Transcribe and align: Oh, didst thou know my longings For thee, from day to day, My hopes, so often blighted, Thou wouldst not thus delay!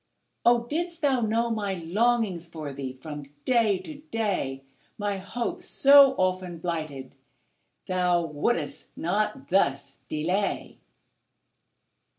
Oh, 0.43 0.65
didst 0.65 1.01
thou 1.01 1.19
know 1.21 1.51
my 1.51 1.75
longings 1.75 2.47
For 2.47 2.73
thee, 2.73 2.93
from 2.93 3.25
day 3.45 3.77
to 3.77 3.99
day, 3.99 4.63
My 4.97 5.17
hopes, 5.17 5.67
so 5.67 6.15
often 6.17 6.57
blighted, 6.57 7.13
Thou 7.85 8.23
wouldst 8.25 8.97
not 8.97 9.49
thus 9.49 9.99
delay! 10.07 10.79